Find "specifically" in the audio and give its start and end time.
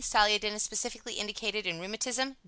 0.63-1.13